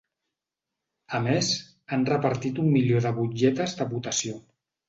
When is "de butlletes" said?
3.07-3.81